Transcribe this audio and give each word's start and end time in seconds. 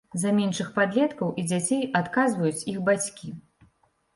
За 0.21 0.29
меншых 0.37 0.71
падлеткаў 0.77 1.29
і 1.41 1.45
дзяцей 1.51 1.83
адказваюць 2.01 2.65
іх 2.75 2.81
бацькі. 2.89 3.27